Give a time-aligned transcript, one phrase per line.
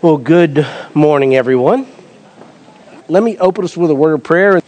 [0.00, 1.84] Well, good morning, everyone.
[3.08, 4.62] Let me open us with a word of prayer.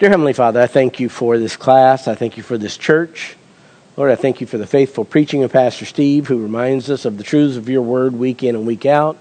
[0.00, 2.08] Dear Heavenly Father, I thank you for this class.
[2.08, 3.36] I thank you for this church.
[3.96, 7.18] Lord, I thank you for the faithful preaching of Pastor Steve, who reminds us of
[7.18, 9.16] the truths of your word week in and week out.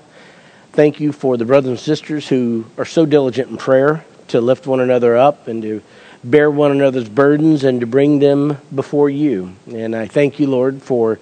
[0.72, 4.66] Thank you for the brothers and sisters who are so diligent in prayer to lift
[4.66, 5.84] one another up and to
[6.24, 9.54] bear one another's burdens and to bring them before you.
[9.72, 11.20] And I thank you, Lord, for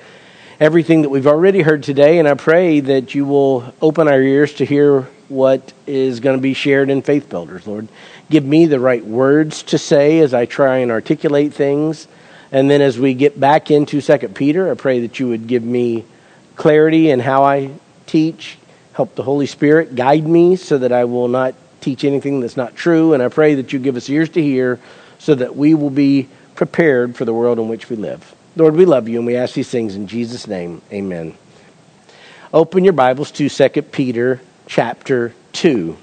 [0.62, 4.54] everything that we've already heard today, and I pray that you will open our ears
[4.54, 7.88] to hear what is going to be shared in Faith Builders, Lord.
[8.30, 12.08] Give me the right words to say as I try and articulate things.
[12.52, 15.64] And then as we get back into Second Peter, I pray that you would give
[15.64, 16.06] me
[16.56, 17.72] clarity in how I
[18.06, 18.60] teach,
[18.94, 22.76] help the Holy Spirit guide me so that I will not teach anything that's not
[22.76, 23.16] true.
[23.16, 24.80] And I pray that you give us ears to hear
[25.18, 28.36] so that we will be prepared for the world in which we live.
[28.58, 30.82] Lord, we love you and we ask these things in Jesus' name.
[30.92, 31.36] Amen.
[32.54, 35.96] Open your Bibles to 2 Peter chapter 2.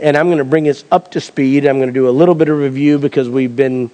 [0.00, 1.64] And I'm going to bring us up to speed.
[1.64, 3.92] I'm going to do a little bit of review because we've been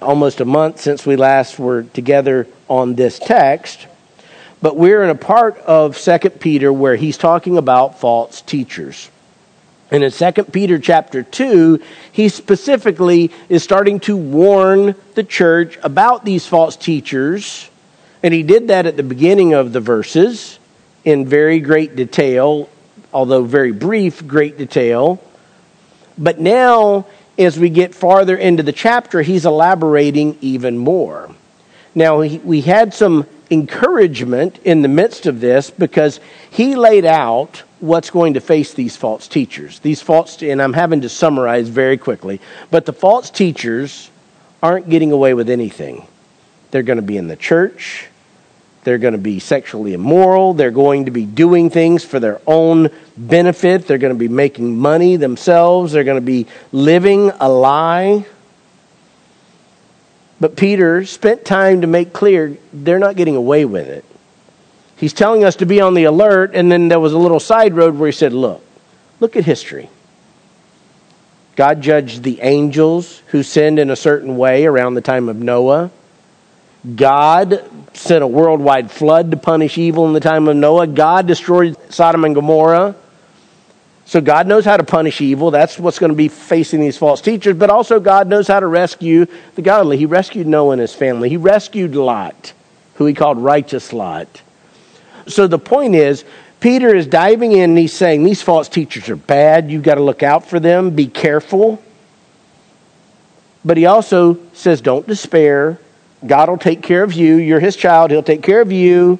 [0.00, 3.86] almost a month since we last were together on this text.
[4.62, 9.10] But we're in a part of 2 Peter where he's talking about false teachers.
[9.90, 16.24] And in 2 Peter chapter 2, he specifically is starting to warn the church about
[16.24, 17.68] these false teachers.
[18.22, 20.58] And he did that at the beginning of the verses
[21.04, 22.68] in very great detail,
[23.12, 25.20] although very brief, great detail.
[26.16, 27.06] But now,
[27.38, 31.34] as we get farther into the chapter, he's elaborating even more.
[31.94, 38.10] Now, we had some encouragement in the midst of this because he laid out what's
[38.10, 39.78] going to face these false teachers.
[39.80, 44.10] These false, and I'm having to summarize very quickly, but the false teachers
[44.62, 46.06] aren't getting away with anything.
[46.70, 48.06] They're going to be in the church.
[48.84, 50.54] They're going to be sexually immoral.
[50.54, 53.86] They're going to be doing things for their own benefit.
[53.86, 55.92] They're going to be making money themselves.
[55.92, 58.24] They're going to be living a lie.
[60.40, 64.04] But Peter spent time to make clear they're not getting away with it.
[65.00, 67.72] He's telling us to be on the alert, and then there was a little side
[67.72, 68.62] road where he said, Look,
[69.18, 69.88] look at history.
[71.56, 75.90] God judged the angels who sinned in a certain way around the time of Noah.
[76.94, 80.86] God sent a worldwide flood to punish evil in the time of Noah.
[80.86, 82.94] God destroyed Sodom and Gomorrah.
[84.04, 85.50] So God knows how to punish evil.
[85.50, 87.56] That's what's going to be facing these false teachers.
[87.56, 89.96] But also, God knows how to rescue the godly.
[89.96, 91.30] He rescued Noah and his family.
[91.30, 92.52] He rescued Lot,
[92.96, 94.42] who he called righteous Lot.
[95.26, 96.24] So the point is,
[96.60, 99.70] Peter is diving in and he's saying these false teachers are bad.
[99.70, 100.90] You've got to look out for them.
[100.90, 101.82] Be careful.
[103.64, 105.78] But he also says, don't despair.
[106.26, 107.36] God will take care of you.
[107.36, 108.10] You're his child.
[108.10, 109.18] He'll take care of you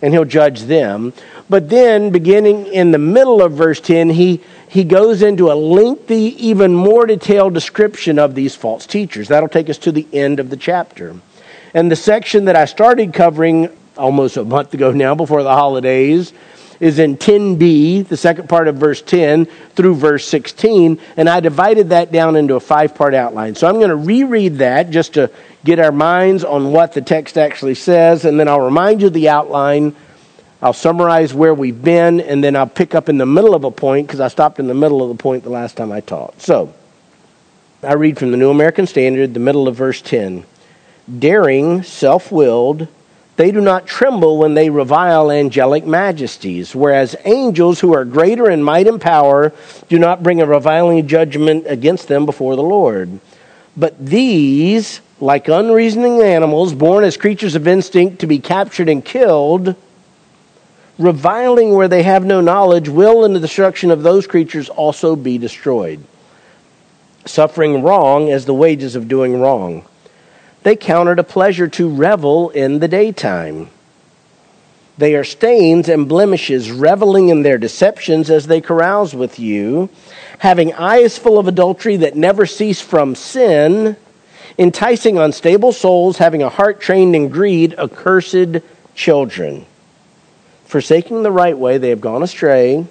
[0.00, 1.12] and he'll judge them.
[1.50, 6.36] But then, beginning in the middle of verse 10, he, he goes into a lengthy,
[6.46, 9.28] even more detailed description of these false teachers.
[9.28, 11.16] That'll take us to the end of the chapter.
[11.74, 16.32] And the section that I started covering almost a month ago now before the holidays
[16.80, 21.90] is in 10b, the second part of verse 10 through verse 16, and I divided
[21.90, 23.54] that down into a five part outline.
[23.54, 25.30] So I'm going to reread that just to
[25.64, 29.28] get our minds on what the text actually says, and then I'll remind you the
[29.28, 29.94] outline.
[30.62, 33.70] I'll summarize where we've been, and then I'll pick up in the middle of a
[33.70, 36.40] point because I stopped in the middle of the point the last time I taught.
[36.40, 36.74] So,
[37.82, 40.44] I read from the New American Standard, the middle of verse 10.
[41.18, 42.88] Daring, self willed,
[43.38, 48.64] they do not tremble when they revile angelic majesties, whereas angels who are greater in
[48.64, 49.52] might and power
[49.88, 53.20] do not bring a reviling judgment against them before the Lord.
[53.76, 59.76] But these, like unreasoning animals born as creatures of instinct to be captured and killed,
[60.98, 65.38] reviling where they have no knowledge, will in the destruction of those creatures also be
[65.38, 66.02] destroyed.
[67.24, 69.84] Suffering wrong as the wages of doing wrong
[70.68, 73.70] they count it a pleasure to revel in the daytime.
[74.98, 79.88] They are stains and blemishes, reveling in their deceptions as they carouse with you,
[80.40, 83.96] having eyes full of adultery that never cease from sin,
[84.58, 88.58] enticing unstable souls, having a heart trained in greed, accursed
[88.94, 89.64] children.
[90.66, 92.84] Forsaking the right way, they have gone astray,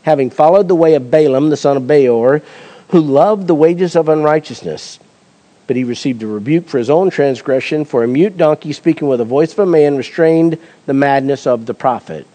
[0.00, 2.40] having followed the way of Balaam, the son of Beor,
[2.88, 4.98] who loved the wages of unrighteousness
[5.72, 9.20] but he received a rebuke for his own transgression, for a mute donkey speaking with
[9.20, 12.26] the voice of a man restrained the madness of the prophet.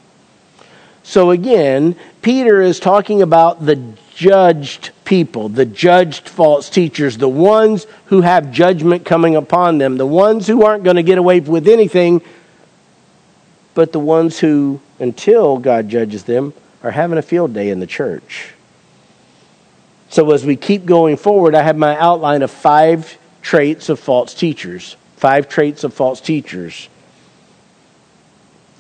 [1.03, 3.79] So again, Peter is talking about the
[4.15, 10.07] judged people, the judged false teachers, the ones who have judgment coming upon them, the
[10.07, 12.23] ones who aren't going to get away with anything,
[13.75, 17.85] but the ones who, until God judges them, are having a field day in the
[17.85, 18.55] church.
[20.09, 24.33] So, as we keep going forward, I have my outline of five traits of false
[24.33, 24.97] teachers.
[25.15, 26.89] Five traits of false teachers.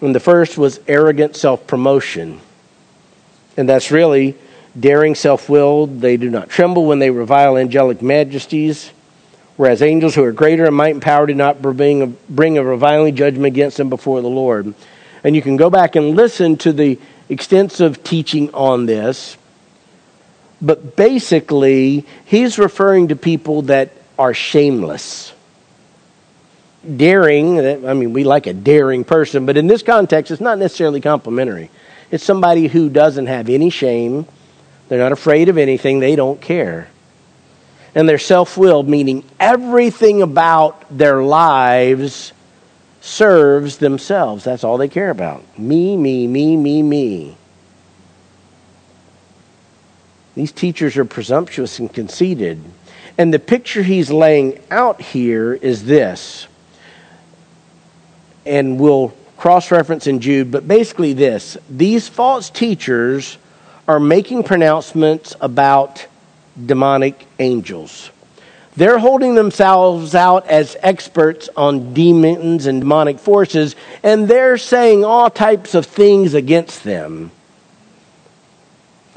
[0.01, 2.41] And the first was arrogant self promotion.
[3.55, 4.35] And that's really
[4.77, 6.01] daring, self willed.
[6.01, 8.91] They do not tremble when they revile angelic majesties,
[9.55, 12.63] whereas angels who are greater in might and power do not bring a, bring a
[12.63, 14.73] reviling judgment against them before the Lord.
[15.23, 16.99] And you can go back and listen to the
[17.29, 19.37] extensive teaching on this.
[20.61, 25.33] But basically, he's referring to people that are shameless.
[26.95, 31.01] Daring, I mean, we like a daring person, but in this context, it's not necessarily
[31.01, 31.69] complimentary.
[32.11, 34.25] It's somebody who doesn't have any shame.
[34.87, 35.99] They're not afraid of anything.
[35.99, 36.87] They don't care.
[37.93, 42.31] And they're self willed, meaning everything about their lives
[43.01, 44.43] serves themselves.
[44.43, 45.43] That's all they care about.
[45.57, 47.37] Me, me, me, me, me.
[50.35, 52.63] These teachers are presumptuous and conceited.
[53.17, 56.47] And the picture he's laying out here is this.
[58.45, 63.37] And we'll cross reference in Jude, but basically this these false teachers
[63.87, 66.05] are making pronouncements about
[66.65, 68.09] demonic angels.
[68.75, 75.31] They're holding themselves out as experts on demons and demonic forces, and they're saying all
[75.31, 77.31] types of things against them.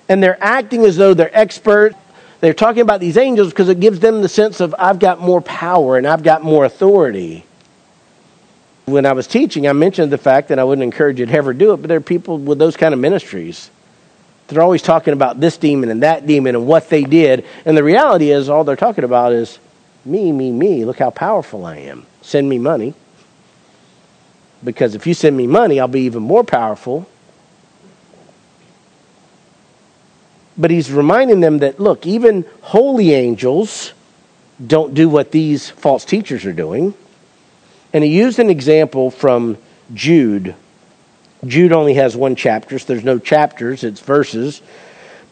[0.09, 1.97] And they're acting as though they're experts.
[2.41, 5.41] They're talking about these angels because it gives them the sense of, I've got more
[5.41, 7.45] power and I've got more authority
[8.91, 11.55] when I was teaching, I mentioned the fact that I wouldn't encourage you to ever
[11.55, 13.71] do it, but there are people with those kind of ministries.
[14.49, 17.45] They're always talking about this demon and that demon and what they did.
[17.65, 19.59] And the reality is, all they're talking about is
[20.05, 20.85] me, me, me.
[20.85, 22.05] Look how powerful I am.
[22.23, 22.95] Send me money.
[24.63, 27.09] Because if you send me money, I'll be even more powerful.
[30.59, 33.93] But he's reminding them that, look, even holy angels
[34.65, 36.95] don't do what these false teachers are doing.
[37.93, 39.57] And he used an example from
[39.95, 40.55] Jude.
[41.47, 44.61] Jude only has one chapter, so there's no chapters, it's verses.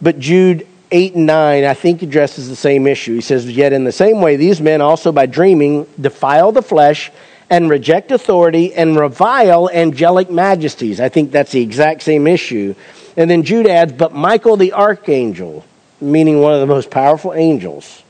[0.00, 3.14] But Jude 8 and 9, I think, addresses the same issue.
[3.14, 7.10] He says, Yet in the same way, these men also by dreaming defile the flesh
[7.50, 11.00] and reject authority and revile angelic majesties.
[11.00, 12.74] I think that's the exact same issue.
[13.16, 15.64] And then Jude adds, But Michael the archangel,
[16.00, 18.02] meaning one of the most powerful angels,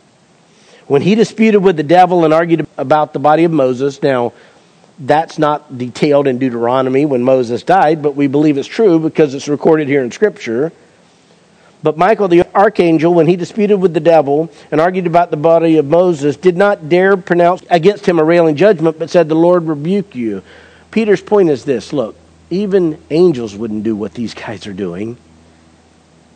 [0.87, 4.33] when he disputed with the devil and argued about the body of Moses, now
[4.99, 9.49] that's not detailed in Deuteronomy when Moses died, but we believe it's true because it's
[9.49, 10.73] recorded here in Scripture.
[11.83, 15.77] But Michael the archangel, when he disputed with the devil and argued about the body
[15.77, 19.65] of Moses, did not dare pronounce against him a railing judgment, but said, The Lord
[19.65, 20.43] rebuke you.
[20.91, 22.17] Peter's point is this look,
[22.51, 25.17] even angels wouldn't do what these guys are doing.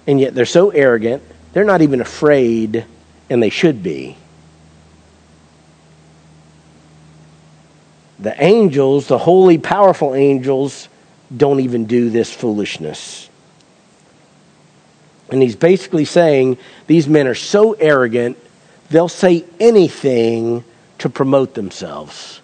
[0.07, 1.23] And yet they're so arrogant,
[1.53, 2.85] they're not even afraid,
[3.31, 4.17] and they should be.
[8.19, 10.89] The angels, the holy, powerful angels,
[11.35, 13.29] don't even do this foolishness.
[15.31, 18.37] And he's basically saying these men are so arrogant,
[18.91, 20.63] they'll say anything
[20.99, 22.42] to promote themselves.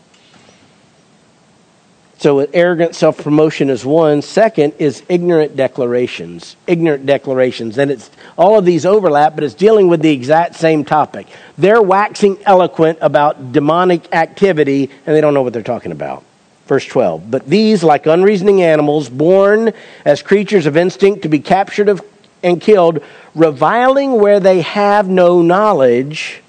[2.18, 4.22] So, arrogant self promotion is one.
[4.22, 6.56] Second is ignorant declarations.
[6.66, 7.78] Ignorant declarations.
[7.78, 11.28] And it's all of these overlap, but it's dealing with the exact same topic.
[11.56, 16.24] They're waxing eloquent about demonic activity, and they don't know what they're talking about.
[16.66, 17.30] Verse 12.
[17.30, 19.72] But these, like unreasoning animals, born
[20.04, 22.00] as creatures of instinct to be captured
[22.42, 23.00] and killed,
[23.36, 26.42] reviling where they have no knowledge,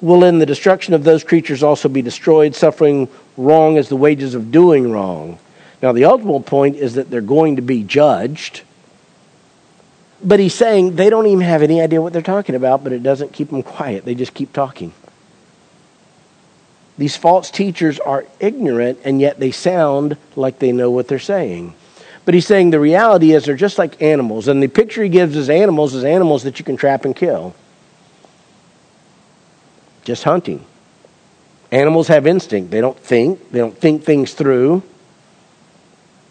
[0.00, 4.34] will in the destruction of those creatures also be destroyed, suffering wrong as the wages
[4.34, 5.38] of doing wrong.
[5.82, 8.62] Now, the ultimate point is that they're going to be judged.
[10.22, 13.02] But he's saying they don't even have any idea what they're talking about, but it
[13.02, 14.04] doesn't keep them quiet.
[14.04, 14.92] They just keep talking.
[16.96, 21.74] These false teachers are ignorant, and yet they sound like they know what they're saying.
[22.24, 24.48] But he's saying the reality is they're just like animals.
[24.48, 27.54] And the picture he gives as animals is animals that you can trap and kill.
[30.04, 30.64] Just hunting.
[31.72, 32.70] Animals have instinct.
[32.70, 34.82] They don't think, they don't think things through.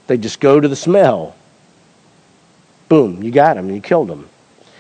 [0.08, 1.36] They just go to the smell.
[2.88, 4.30] Boom, you got them, you killed them.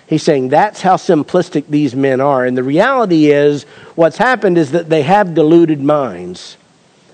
[0.07, 2.45] He's saying that's how simplistic these men are.
[2.45, 3.63] And the reality is,
[3.95, 6.57] what's happened is that they have deluded minds.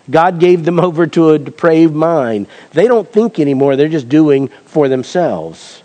[0.09, 2.47] God gave them over to a depraved mind.
[2.71, 5.81] They don't think anymore, they're just doing for themselves.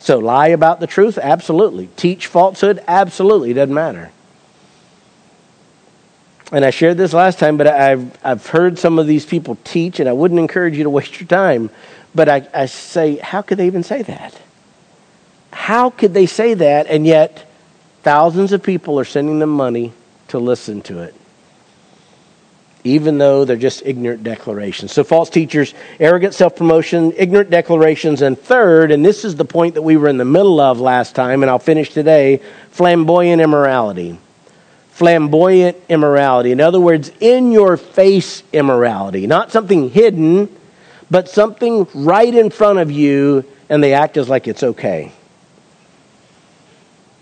[0.00, 1.18] So, lie about the truth?
[1.18, 1.88] Absolutely.
[1.96, 2.82] Teach falsehood?
[2.86, 3.52] Absolutely.
[3.52, 4.10] Doesn't matter.
[6.50, 10.00] And I shared this last time, but I've, I've heard some of these people teach,
[10.00, 11.70] and I wouldn't encourage you to waste your time.
[12.14, 14.34] But I, I say, how could they even say that?
[15.50, 17.50] How could they say that, and yet
[18.02, 19.92] thousands of people are sending them money
[20.28, 21.14] to listen to it?
[22.82, 24.92] Even though they're just ignorant declarations.
[24.92, 29.74] So, false teachers, arrogant self promotion, ignorant declarations, and third, and this is the point
[29.74, 32.40] that we were in the middle of last time, and I'll finish today
[32.70, 34.18] flamboyant immorality
[34.98, 36.50] flamboyant immorality.
[36.50, 39.28] In other words, in your face immorality.
[39.28, 40.48] Not something hidden,
[41.08, 45.12] but something right in front of you, and they act as like it's okay.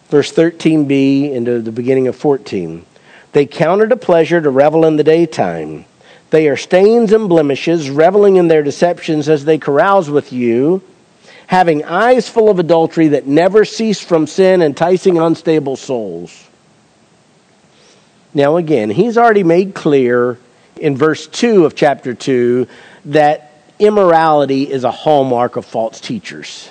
[0.09, 2.83] Verse 13b into the beginning of 14.
[3.33, 5.85] They count it a pleasure to revel in the daytime.
[6.31, 10.83] They are stains and blemishes, reveling in their deceptions as they carouse with you,
[11.47, 16.47] having eyes full of adultery that never cease from sin, enticing unstable souls.
[18.37, 20.39] Now, again, he's already made clear
[20.79, 22.69] in verse 2 of chapter 2
[23.07, 26.69] that immorality is a hallmark of false teachers.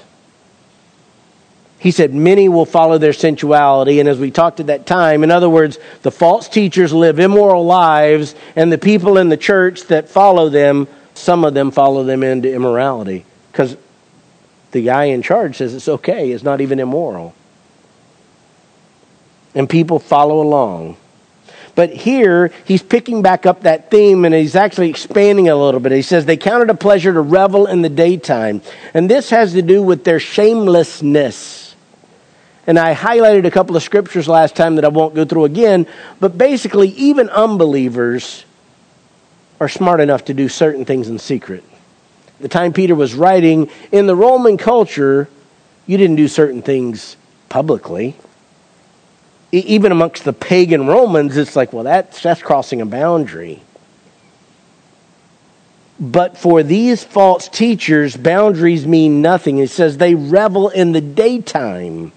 [1.80, 4.00] He said, Many will follow their sensuality.
[4.00, 7.66] And as we talked at that time, in other words, the false teachers live immoral
[7.66, 12.22] lives, and the people in the church that follow them, some of them follow them
[12.22, 13.26] into immorality.
[13.52, 13.76] Because
[14.70, 17.34] the guy in charge says it's okay, it's not even immoral.
[19.56, 20.98] And people follow along.
[21.76, 25.92] But here, he's picking back up that theme and he's actually expanding a little bit.
[25.92, 28.62] He says, They count it a pleasure to revel in the daytime.
[28.94, 31.76] And this has to do with their shamelessness.
[32.66, 35.86] And I highlighted a couple of scriptures last time that I won't go through again.
[36.22, 38.46] But basically, even unbelievers
[39.60, 41.64] are smart enough to do certain things in secret.
[42.40, 45.30] The time Peter was writing, in the Roman culture,
[45.86, 47.18] you didn't do certain things
[47.50, 48.16] publicly
[49.60, 53.62] even amongst the pagan Romans, it's like, well, that's, that's crossing a boundary.
[56.00, 59.60] But for these false teachers, boundaries mean nothing.
[59.60, 62.12] It says they revel in the daytime.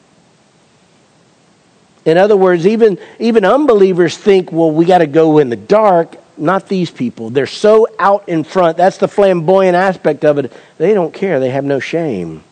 [2.04, 6.16] In other words, even, even unbelievers think, well, we got to go in the dark.
[6.36, 7.30] Not these people.
[7.30, 8.76] They're so out in front.
[8.76, 10.52] That's the flamboyant aspect of it.
[10.78, 12.42] They don't care, they have no shame.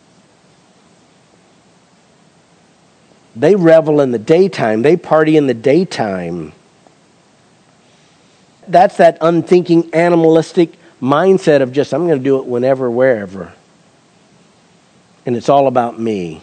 [3.36, 6.52] They revel in the daytime, they party in the daytime.
[8.66, 13.52] That's that unthinking, animalistic mindset of just, I'm going to do it whenever, wherever.
[15.26, 16.42] And it's all about me.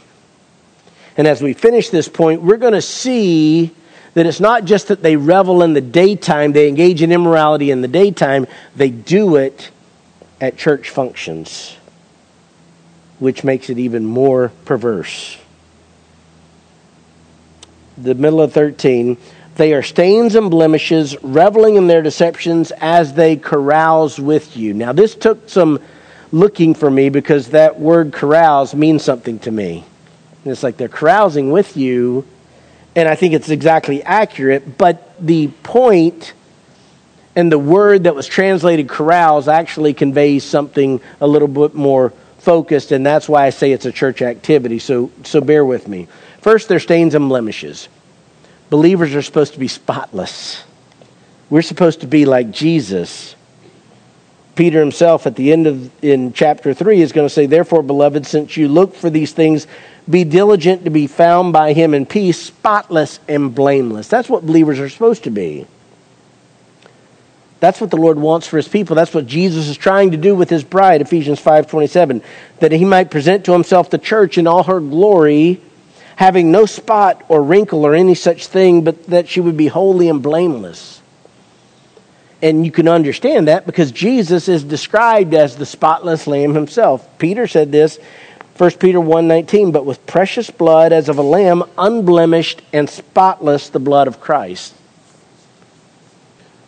[1.18, 3.72] And as we finish this point, we're going to see
[4.14, 7.82] that it's not just that they revel in the daytime, they engage in immorality in
[7.82, 8.46] the daytime,
[8.76, 9.72] they do it
[10.40, 11.76] at church functions,
[13.18, 15.38] which makes it even more perverse
[17.98, 19.18] the middle of 13.
[19.56, 24.74] They are stains and blemishes, reveling in their deceptions as they carouse with you.
[24.74, 25.80] Now, this took some
[26.32, 29.86] looking for me because that word carouse means something to me.
[30.44, 32.26] And it's like they're carousing with you,
[32.96, 36.34] and I think it's exactly accurate, but the point
[37.36, 42.92] and the word that was translated carouse actually conveys something a little bit more focused,
[42.92, 44.80] and that's why I say it's a church activity.
[44.80, 46.08] So, so bear with me.
[46.44, 47.88] First, there's stains and blemishes.
[48.70, 50.62] Believers are supposed to be spotless.
[51.50, 53.36] We're supposed to be like Jesus.
[54.56, 58.28] Peter himself at the end of in chapter 3 is going to say therefore beloved
[58.28, 59.68] since you look for these things
[60.08, 64.10] be diligent to be found by him in peace spotless and blameless.
[64.10, 65.66] That's what believers are supposed to be.
[67.62, 68.98] That's what the Lord wants for his people.
[68.98, 72.22] That's what Jesus is trying to do with his bride, Ephesians 5:27,
[72.60, 75.62] that he might present to himself the church in all her glory
[76.16, 80.10] having no spot or wrinkle or any such thing, but that she would be holy
[80.10, 81.02] and blameless.
[82.42, 87.08] And you can understand that because Jesus is described as the spotless lamb himself.
[87.18, 88.00] Peter said this,
[88.58, 93.80] 1 Peter 1:19, but with precious blood as of a lamb unblemished and spotless the
[93.80, 94.74] blood of Christ.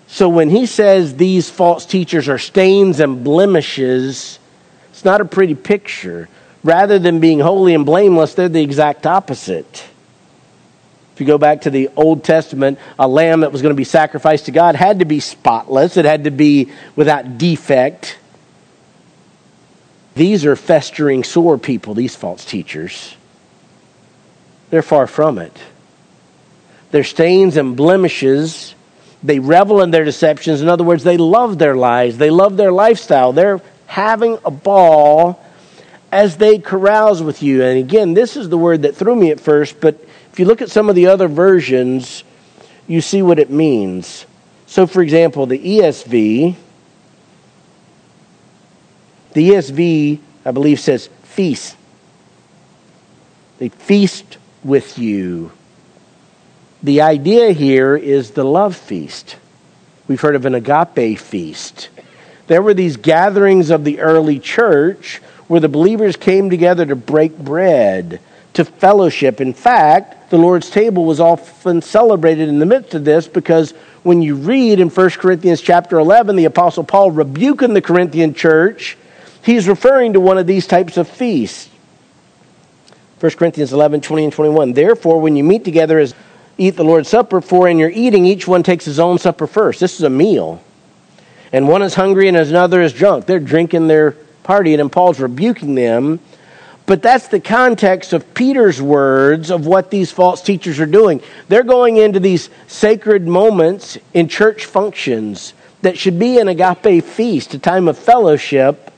[0.08, 4.40] So when he says these false teachers are stains and blemishes,
[4.92, 6.30] it's not a pretty picture
[6.65, 9.86] rather than being holy and blameless, they're the exact opposite.
[11.13, 13.86] If you go back to the Old Testament, a lamb that was going to be
[13.86, 18.17] sacrificed to God had to be spotless, it had to be without defect.
[20.15, 23.15] These are festering sore people, these false teachers.
[24.72, 25.55] They're far from it.
[26.91, 28.74] They're stains and blemishes,
[29.22, 30.62] they revel in their deceptions.
[30.62, 33.34] In other words, they love their lies, they love their lifestyle.
[33.34, 35.45] They're having a ball
[36.12, 37.64] as they carouse with you.
[37.64, 40.00] And again, this is the word that threw me at first, but
[40.32, 42.24] if you look at some of the other versions,
[42.88, 44.26] you see what it means.
[44.68, 46.56] So, for example, the ESV,
[49.34, 51.78] the ESV, I believe, says feast.
[53.58, 55.52] They feast with you.
[56.84, 59.38] The idea here is the love feast.
[60.08, 61.90] We've heard of an agape feast.
[62.48, 67.38] There were these gatherings of the early church where the believers came together to break
[67.38, 68.20] bread,
[68.54, 69.42] to fellowship.
[69.42, 73.72] In fact, the Lord's table was often celebrated in the midst of this because
[74.04, 78.98] when you read in 1 Corinthians chapter 11, the Apostle Paul rebuking the Corinthian church,
[79.44, 81.70] he's referring to one of these types of feasts.
[83.20, 84.74] 1 Corinthians 11, 20 and 21.
[84.74, 86.14] Therefore, when you meet together as
[86.58, 89.80] eat the Lord's Supper, for in your eating, each one takes his own supper first.
[89.80, 90.64] This is a meal.
[91.56, 93.28] And one is hungry and another is drunk.
[93.28, 96.20] They're drinking their partying, and Paul's rebuking them.
[96.86, 101.22] But that's the context of Peter's words of what these false teachers are doing.
[101.48, 107.54] They're going into these sacred moments in church functions that should be an agape feast,
[107.54, 108.92] a time of fellowship.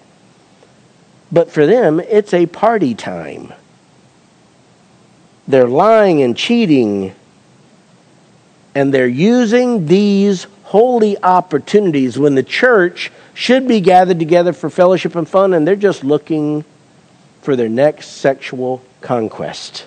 [1.32, 3.54] But for them, it's a party time.
[5.48, 7.14] They're lying and cheating,
[8.74, 15.16] and they're using these holy opportunities when the church should be gathered together for fellowship
[15.16, 16.66] and fun, and they're just looking
[17.42, 19.86] for their next sexual conquest.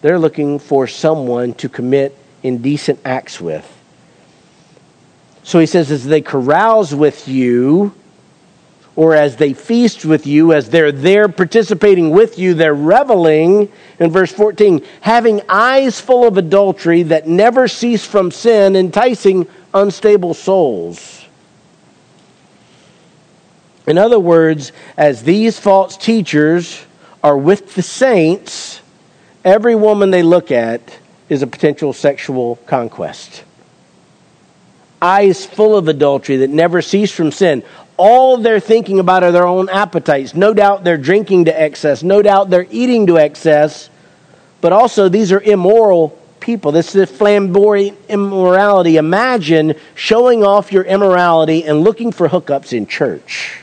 [0.00, 3.66] They're looking for someone to commit indecent acts with.
[5.42, 7.92] So he says, as they carouse with you,
[8.98, 14.10] or as they feast with you, as they're there participating with you, they're reveling, in
[14.10, 21.24] verse 14, having eyes full of adultery that never cease from sin, enticing unstable souls.
[23.86, 26.84] In other words, as these false teachers
[27.22, 28.80] are with the saints,
[29.44, 33.44] every woman they look at is a potential sexual conquest.
[35.00, 37.62] Eyes full of adultery that never cease from sin.
[37.96, 40.34] All they're thinking about are their own appetites.
[40.34, 42.02] No doubt they're drinking to excess.
[42.02, 43.90] No doubt they're eating to excess.
[44.60, 46.72] But also, these are immoral people.
[46.72, 48.96] This is flamboyant immorality.
[48.96, 53.60] Imagine showing off your immorality and looking for hookups in church.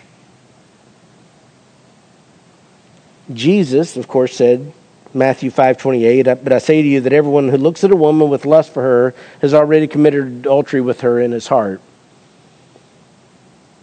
[3.33, 4.71] Jesus, of course, said,
[5.15, 8.45] Matthew 5:28, but I say to you that everyone who looks at a woman with
[8.45, 11.79] lust for her has already committed adultery with her in his heart.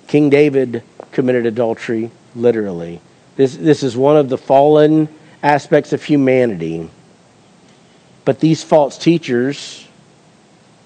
[0.09, 3.01] King David committed adultery literally.
[3.37, 5.09] This, this is one of the fallen
[5.43, 6.91] aspects of humanity.
[8.27, 9.89] But these false teachers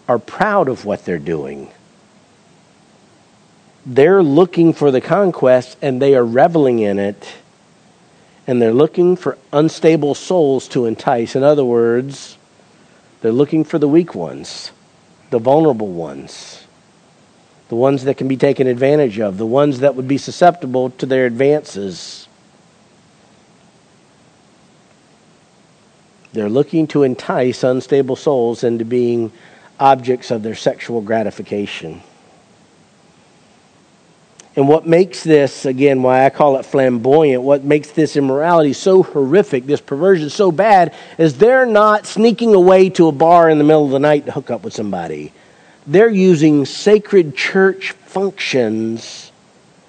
[0.08, 1.72] are proud of what they're doing.
[3.84, 7.34] They're looking for the conquest and they are reveling in it
[8.46, 11.34] and they're looking for unstable souls to entice.
[11.34, 12.38] In other words,
[13.20, 14.70] they're looking for the weak ones,
[15.30, 16.64] the vulnerable ones,
[17.68, 21.06] the ones that can be taken advantage of, the ones that would be susceptible to
[21.06, 22.28] their advances.
[26.32, 29.32] They're looking to entice unstable souls into being
[29.80, 32.02] objects of their sexual gratification.
[34.56, 39.02] And what makes this, again, why I call it flamboyant, what makes this immorality so
[39.02, 43.64] horrific, this perversion so bad, is they're not sneaking away to a bar in the
[43.64, 45.30] middle of the night to hook up with somebody.
[45.86, 49.30] They're using sacred church functions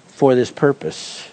[0.07, 1.29] for this purpose.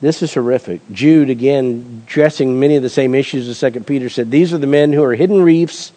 [0.00, 0.80] This is horrific.
[0.90, 4.66] Jude, again, addressing many of the same issues as 2 Peter said, These are the
[4.66, 5.92] men who are hidden reefs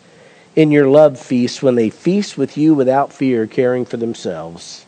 [0.60, 4.86] in your love feast when they feast with you without fear, caring for themselves.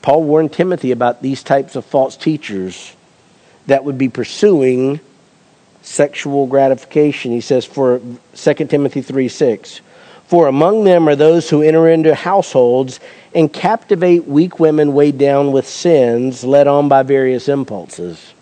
[0.00, 2.96] Paul warned Timothy about these types of false teachers
[3.66, 4.98] that would be pursuing
[5.82, 7.32] sexual gratification.
[7.32, 8.00] He says for
[8.34, 9.82] 2 Timothy 3 6,
[10.24, 13.00] For among them are those who enter into households
[13.34, 18.32] and captivate weak women weighed down with sins, led on by various impulses.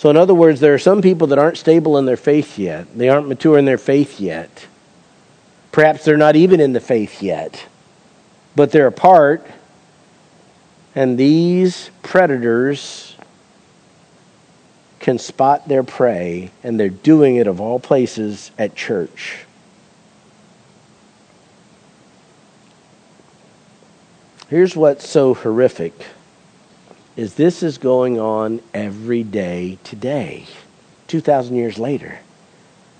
[0.00, 2.86] So, in other words, there are some people that aren't stable in their faith yet.
[2.96, 4.66] They aren't mature in their faith yet.
[5.72, 7.66] Perhaps they're not even in the faith yet,
[8.56, 9.46] but they're apart.
[10.94, 13.14] And these predators
[15.00, 19.44] can spot their prey, and they're doing it of all places at church.
[24.48, 25.92] Here's what's so horrific
[27.16, 30.46] is this is going on every day today,
[31.08, 32.18] 2,000 years later.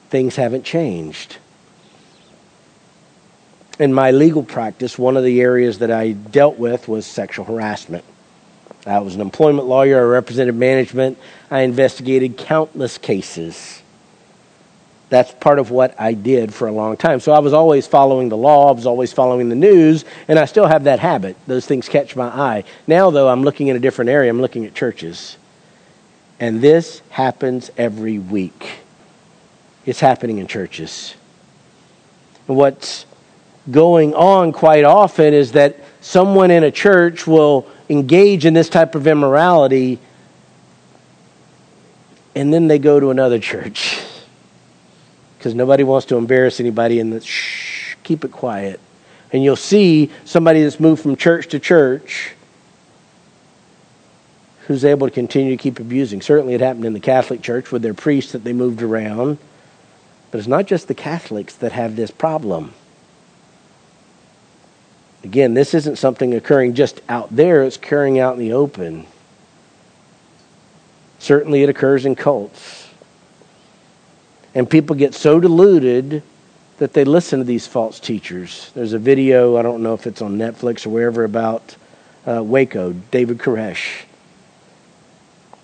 [0.08, 1.38] Things haven't changed.
[3.78, 8.04] In my legal practice, one of the areas that I dealt with was sexual harassment.
[8.86, 11.18] I was an employment lawyer, I represented management,
[11.50, 13.82] I investigated countless cases.
[15.10, 17.18] That's part of what I did for a long time.
[17.18, 20.44] So I was always following the law, I was always following the news, and I
[20.44, 21.36] still have that habit.
[21.48, 22.64] Those things catch my eye.
[22.86, 25.36] Now, though, I'm looking in a different area, I'm looking at churches.
[26.38, 28.78] And this happens every week.
[29.84, 31.16] It's happening in churches.
[32.46, 33.04] And what's
[33.70, 38.94] going on quite often is that someone in a church will engage in this type
[38.94, 39.98] of immorality
[42.34, 43.99] and then they go to another church
[45.40, 48.78] because nobody wants to embarrass anybody and shh, keep it quiet.
[49.32, 52.34] And you'll see somebody that's moved from church to church
[54.66, 56.20] who's able to continue to keep abusing.
[56.20, 59.38] Certainly, it happened in the Catholic Church with their priests that they moved around.
[60.30, 62.74] But it's not just the Catholics that have this problem.
[65.24, 69.06] Again, this isn't something occurring just out there, it's occurring out in the open.
[71.18, 72.79] Certainly, it occurs in cults.
[74.54, 76.22] And people get so deluded
[76.78, 78.70] that they listen to these false teachers.
[78.74, 81.76] There's a video, I don't know if it's on Netflix or wherever, about
[82.26, 84.02] uh, Waco, David Koresh.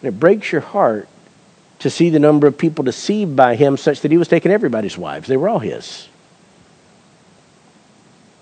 [0.00, 1.08] And it breaks your heart
[1.78, 4.96] to see the number of people deceived by him such that he was taking everybody's
[4.96, 5.26] wives.
[5.26, 6.08] They were all his.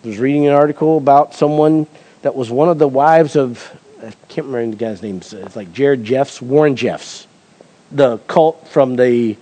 [0.05, 1.87] I was reading an article about someone
[2.23, 5.73] that was one of the wives of, I can't remember the guy's name, it's like
[5.73, 7.27] Jared Jeffs, Warren Jeffs,
[7.91, 9.37] the cult from the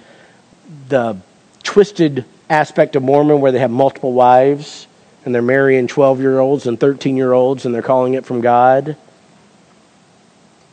[0.89, 1.17] the
[1.63, 4.87] twisted aspect of Mormon where they have multiple wives
[5.25, 8.41] and they're marrying 12 year olds and 13 year olds and they're calling it from
[8.41, 8.97] God.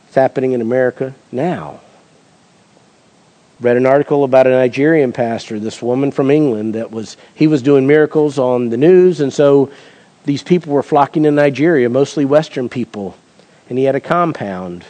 [0.06, 1.80] It's happening in America now.
[3.60, 7.62] Read an article about a Nigerian pastor, this woman from England that was he was
[7.62, 9.70] doing miracles on the news and so
[10.24, 13.16] these people were flocking to Nigeria, mostly western people.
[13.68, 14.84] And he had a compound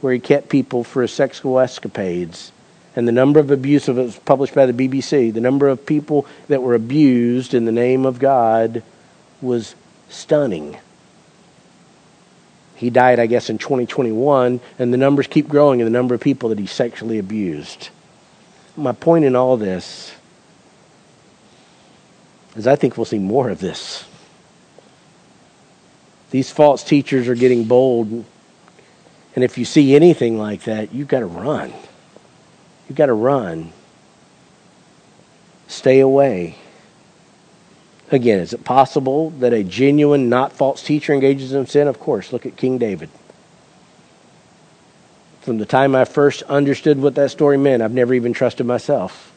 [0.00, 2.52] where he kept people for his sexual escapades
[2.98, 5.32] and the number of abuse of it was published by the BBC.
[5.32, 8.82] The number of people that were abused in the name of God
[9.40, 9.76] was
[10.08, 10.76] stunning.
[12.74, 16.20] He died, I guess, in 2021, and the numbers keep growing in the number of
[16.20, 17.90] people that he sexually abused.
[18.76, 20.12] My point in all this
[22.56, 24.06] is I think we'll see more of this.
[26.32, 28.24] These false teachers are getting bold,
[29.36, 31.72] and if you see anything like that, you've got to run.
[32.88, 33.72] You've got to run.
[35.66, 36.56] Stay away.
[38.10, 41.88] Again, is it possible that a genuine, not false teacher engages in sin?
[41.88, 42.32] Of course.
[42.32, 43.10] Look at King David.
[45.42, 49.32] From the time I first understood what that story meant, I've never even trusted myself.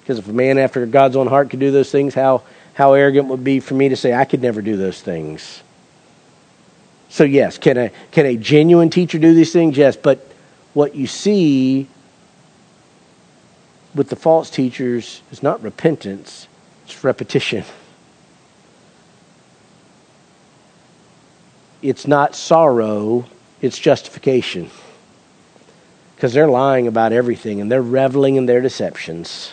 [0.00, 3.28] Because if a man after God's own heart could do those things, how, how arrogant
[3.28, 5.62] would be for me to say I could never do those things?
[7.10, 9.76] So, yes, can a, can a genuine teacher do these things?
[9.76, 10.26] Yes, but
[10.72, 11.86] what you see
[13.94, 16.48] with the false teachers is not repentance,
[16.84, 17.64] it's repetition.
[21.80, 23.26] It's not sorrow,
[23.60, 24.70] it's justification.
[26.16, 29.52] Because they're lying about everything and they're reveling in their deceptions.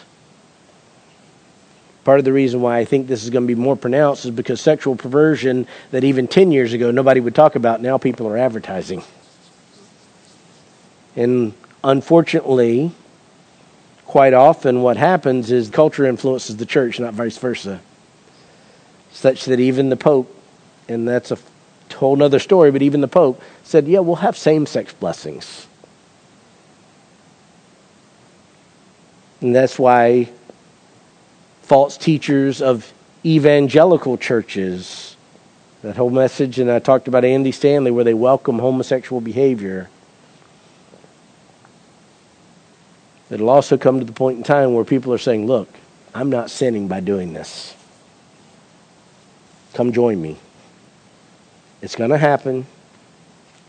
[2.03, 4.31] Part of the reason why I think this is going to be more pronounced is
[4.31, 8.37] because sexual perversion that even 10 years ago nobody would talk about, now people are
[8.37, 9.03] advertising.
[11.15, 12.91] And unfortunately,
[14.15, 17.81] quite often what happens is culture influences the church, not vice versa.
[19.11, 20.33] Such that even the Pope,
[20.87, 21.37] and that's a
[21.95, 25.67] whole other story, but even the Pope said, yeah, we'll have same sex blessings.
[29.41, 30.29] And that's why
[31.63, 32.93] false teachers of
[33.25, 35.17] evangelical churches,
[35.81, 39.89] that whole message, and I talked about Andy Stanley, where they welcome homosexual behavior
[43.29, 45.69] It'll also come to the point in time where people are saying, Look,
[46.13, 47.75] I'm not sinning by doing this.
[49.73, 50.37] Come join me.
[51.81, 52.65] It's going to happen.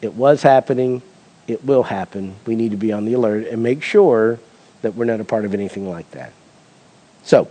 [0.01, 1.03] It was happening.
[1.49, 2.37] It will happen.
[2.47, 4.39] We need to be on the alert and make sure
[4.83, 6.33] that we're not a part of anything like that.
[7.25, 7.49] So,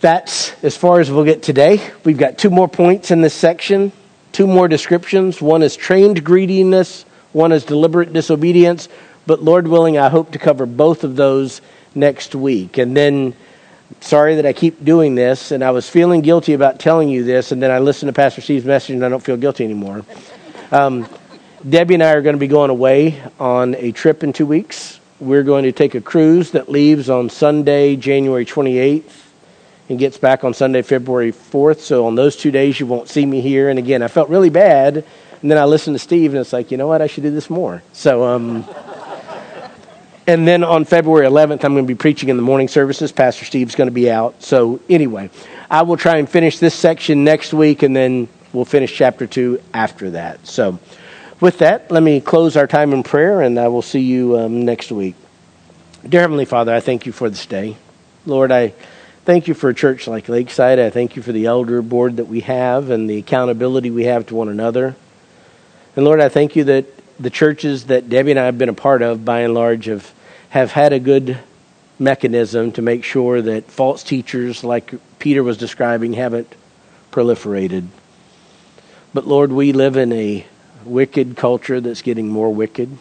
[0.00, 1.80] that's as far as we'll get today.
[2.04, 3.92] We've got two more points in this section,
[4.32, 5.40] two more descriptions.
[5.40, 8.88] One is trained greediness, one is deliberate disobedience.
[9.26, 11.60] But Lord willing, I hope to cover both of those
[11.94, 12.78] next week.
[12.78, 13.34] And then,
[14.00, 17.52] sorry that I keep doing this, and I was feeling guilty about telling you this,
[17.52, 20.04] and then I listened to Pastor Steve's message and I don't feel guilty anymore.
[20.70, 21.08] Um,
[21.66, 25.00] Debbie and I are going to be going away on a trip in two weeks.
[25.20, 29.22] We're going to take a cruise that leaves on Sunday, January 28th,
[29.88, 31.78] and gets back on Sunday, February 4th.
[31.78, 33.70] So on those two days, you won't see me here.
[33.70, 35.04] And again, I felt really bad.
[35.40, 37.00] And then I listened to Steve, and it's like, you know what?
[37.00, 37.82] I should do this more.
[37.92, 38.66] So, um,
[40.26, 43.12] And then on February 11th, I'm going to be preaching in the morning services.
[43.12, 44.42] Pastor Steve's going to be out.
[44.42, 45.28] So, anyway,
[45.70, 49.60] I will try and finish this section next week, and then we'll finish chapter 2
[49.74, 50.46] after that.
[50.46, 50.78] So,
[51.40, 54.64] with that, let me close our time in prayer, and I will see you um,
[54.64, 55.14] next week.
[56.08, 57.76] Dear Heavenly Father, I thank you for this day.
[58.24, 58.72] Lord, I
[59.26, 60.78] thank you for a church like Lakeside.
[60.78, 64.26] I thank you for the elder board that we have and the accountability we have
[64.26, 64.96] to one another.
[65.96, 66.86] And Lord, I thank you that
[67.18, 70.12] the churches that Debbie and I have been a part of, by and large, have,
[70.50, 71.38] have had a good
[71.98, 76.54] mechanism to make sure that false teachers, like Peter was describing, haven't
[77.12, 77.86] proliferated.
[79.12, 80.46] But Lord, we live in a
[80.84, 82.98] wicked culture that's getting more wicked.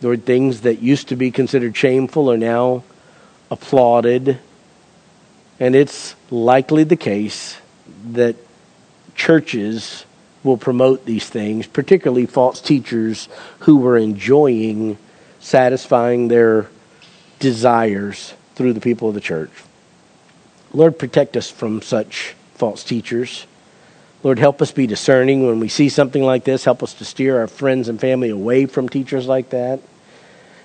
[0.00, 2.84] Lord, things that used to be considered shameful are now
[3.50, 4.38] applauded.
[5.60, 7.56] And it's likely the case
[8.12, 8.36] that
[9.14, 10.04] churches
[10.44, 13.28] will promote these things, particularly false teachers
[13.60, 14.98] who were enjoying
[15.40, 16.68] satisfying their
[17.38, 19.50] desires through the people of the church.
[20.72, 23.46] Lord, protect us from such false teachers.
[24.22, 26.64] Lord, help us be discerning when we see something like this.
[26.64, 29.80] Help us to steer our friends and family away from teachers like that.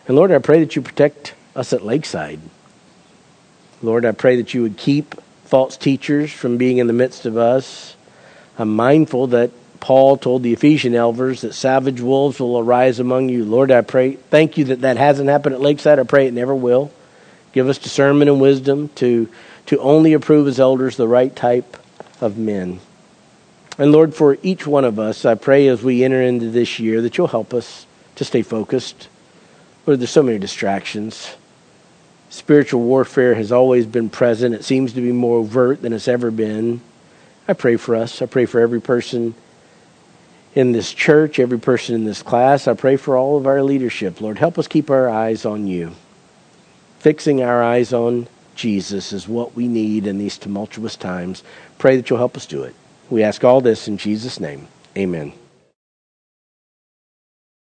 [0.08, 2.40] And Lord, I pray that you protect us at Lakeside.
[3.82, 7.38] Lord, I pray that you would keep false teachers from being in the midst of
[7.38, 7.96] us.
[8.58, 13.46] I'm mindful that Paul told the Ephesian elders that savage wolves will arise among you.
[13.46, 16.00] Lord, I pray, thank you that that hasn't happened at Lakeside.
[16.00, 16.92] I pray it never will.
[17.54, 19.30] Give us discernment and wisdom to,
[19.68, 21.78] to only approve as elders the right type
[22.22, 22.80] of men.
[23.78, 27.02] And Lord, for each one of us, I pray as we enter into this year
[27.02, 29.08] that you'll help us to stay focused.
[29.86, 31.36] Lord, there's so many distractions.
[32.30, 34.54] Spiritual warfare has always been present.
[34.54, 36.82] It seems to be more overt than it's ever been.
[37.48, 38.22] I pray for us.
[38.22, 39.34] I pray for every person
[40.56, 42.68] in this church, every person in this class.
[42.68, 44.22] I pray for all of our leadership.
[44.22, 45.92] Lord, help us keep our eyes on you.
[47.00, 51.44] Fixing our eyes on Jesus is what we need in these tumultuous times.
[51.78, 52.76] Pray that you'll help us do it.
[53.10, 54.68] We ask all this in Jesus' name.
[54.98, 55.34] Amen.